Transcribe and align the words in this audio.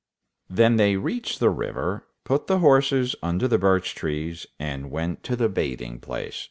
Then 0.49 0.77
they 0.77 0.95
reached 0.95 1.39
the 1.39 1.51
river, 1.51 2.07
put 2.23 2.47
the 2.47 2.57
horses 2.57 3.15
under 3.21 3.47
the 3.47 3.59
birch 3.59 3.93
trees, 3.93 4.47
and 4.59 4.89
went 4.89 5.21
to 5.25 5.35
the 5.35 5.47
bathing 5.47 5.99
place. 5.99 6.39